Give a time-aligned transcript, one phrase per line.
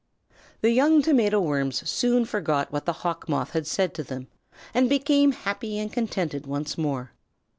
[0.61, 4.29] The young Tomato Worms soon forgot what the Hawk Moth had said to them,
[4.73, 7.11] and became happy and contented once more.